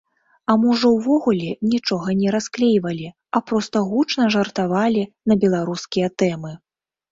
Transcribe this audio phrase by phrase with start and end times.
[0.51, 3.07] А можа ўвогуле нічога не расклейвалі,
[3.37, 6.51] а проста гучна жартавалі на беларускія тэмы.